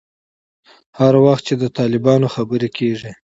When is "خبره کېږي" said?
2.35-3.11